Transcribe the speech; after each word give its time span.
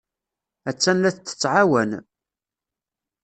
Attan 0.69 0.97
la 1.01 1.11
t-tettɛawan. 1.11 1.91